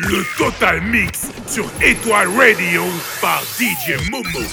Le 0.00 0.24
Total 0.36 0.80
Mix 0.80 1.26
sur 1.48 1.68
Étoile 1.82 2.28
Radio 2.28 2.84
par 3.20 3.42
DJ 3.58 4.08
Momo. 4.12 4.46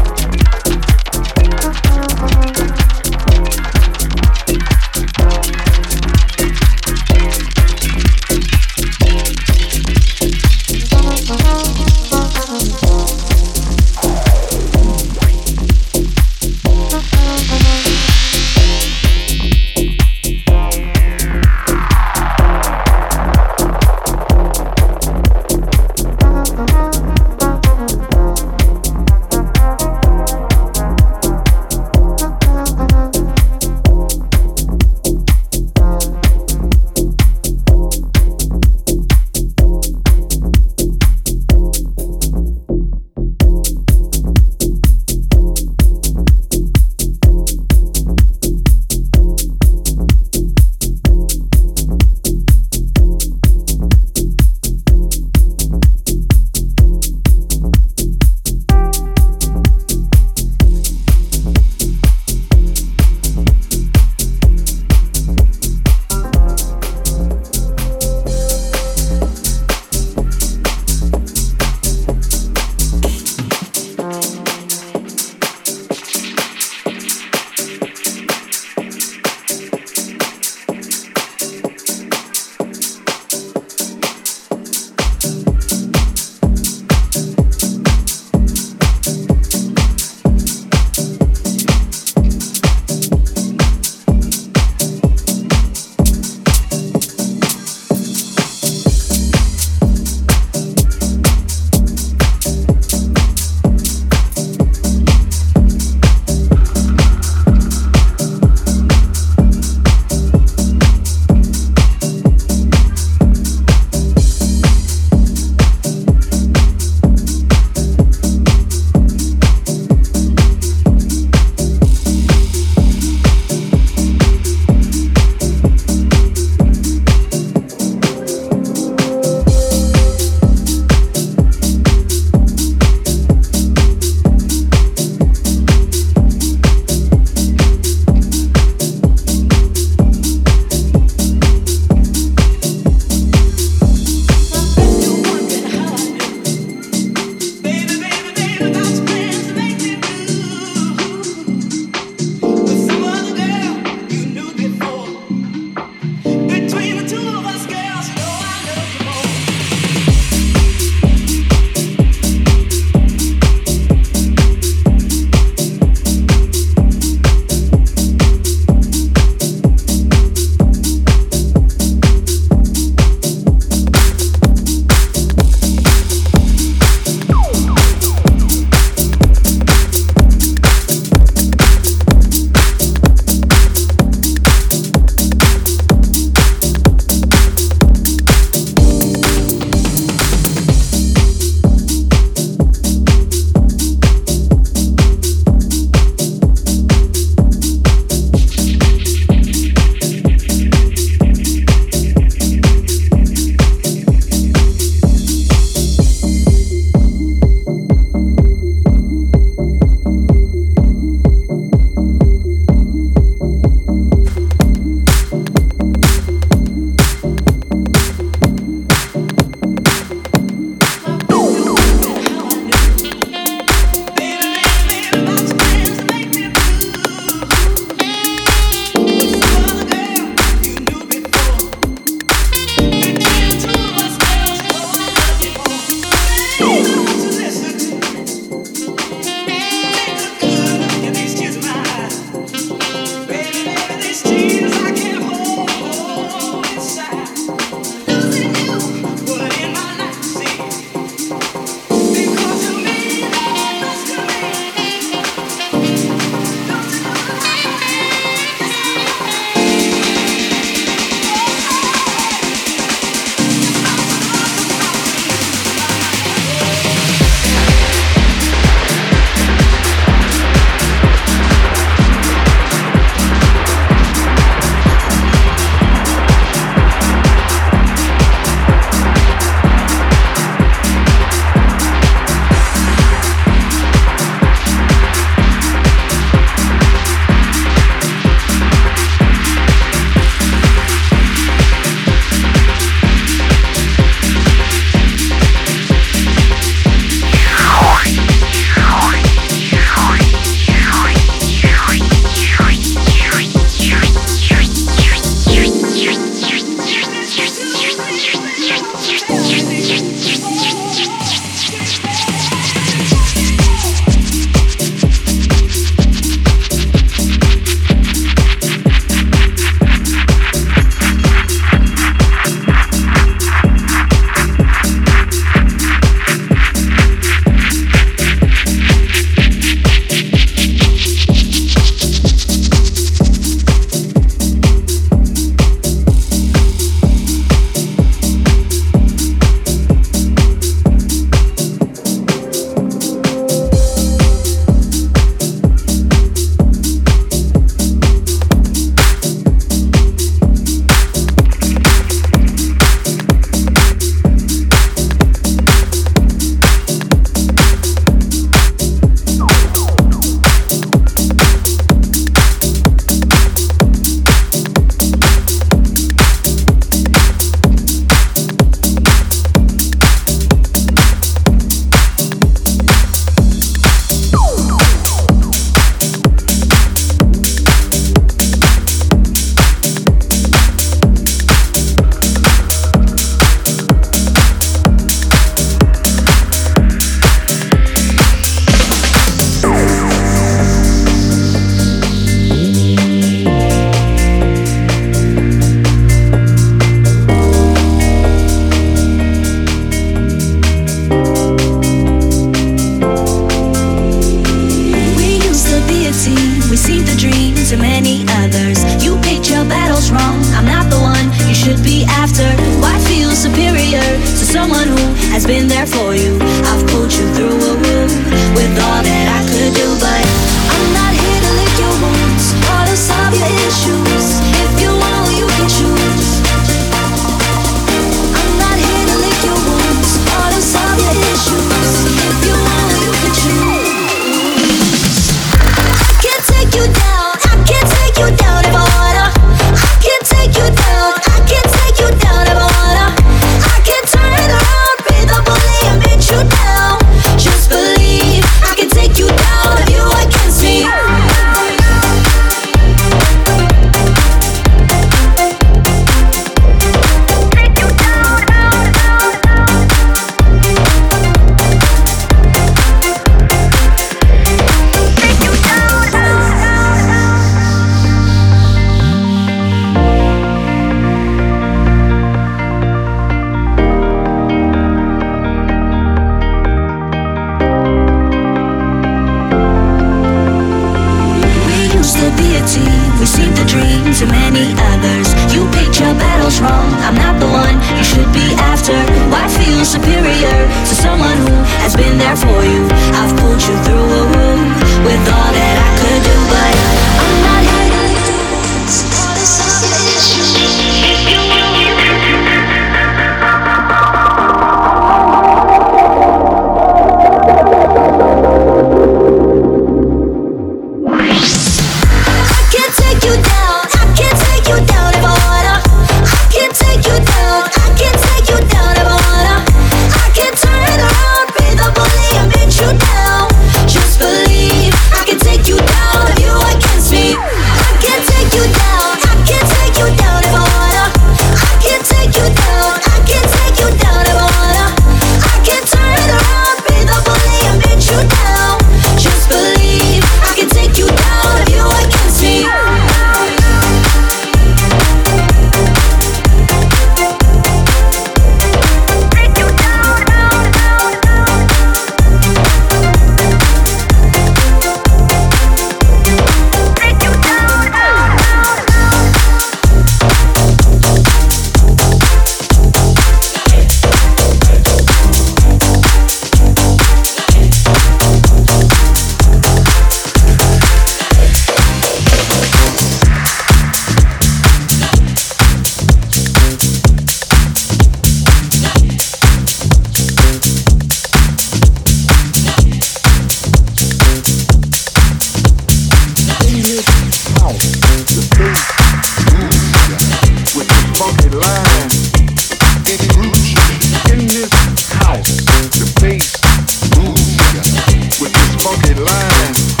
with 598.40 598.52
this 598.52 598.82
funky 598.82 599.08
line. 599.08 600.00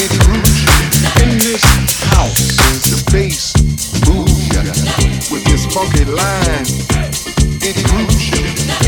It 0.00 0.12
in 1.20 1.38
house. 2.12 2.56
The 2.88 2.96
bass 3.12 3.52
moves 4.08 4.48
with 5.30 5.44
this 5.44 5.66
funky 5.74 6.04
line. 6.04 6.64
It 7.60 7.76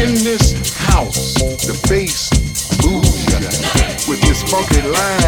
in 0.01 0.15
this 0.25 0.53
house. 0.87 1.35
The 1.67 1.77
bass 1.89 2.31
moves 2.85 3.27
with 4.09 4.21
this 4.23 4.43
funky 4.51 4.81
line. 4.89 5.20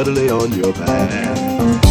Ride 0.00 0.54
your 0.56 0.72
home. 0.72 1.89